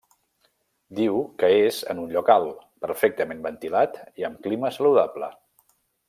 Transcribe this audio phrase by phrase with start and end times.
[0.99, 5.29] Diu que és en un lloc alt, perfectament ventilat i amb clima saludable.